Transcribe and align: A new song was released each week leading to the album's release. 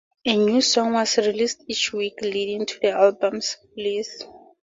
A 0.25 0.35
new 0.35 0.61
song 0.61 0.93
was 0.93 1.15
released 1.19 1.63
each 1.67 1.93
week 1.93 2.15
leading 2.23 2.65
to 2.65 2.79
the 2.79 2.89
album's 2.89 3.57
release. 3.77 4.23